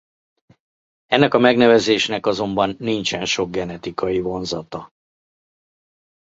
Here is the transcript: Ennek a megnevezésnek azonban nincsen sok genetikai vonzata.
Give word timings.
Ennek 1.07 1.33
a 1.33 1.39
megnevezésnek 1.39 2.25
azonban 2.25 2.75
nincsen 2.79 3.25
sok 3.25 3.49
genetikai 3.51 4.19
vonzata. 4.21 4.91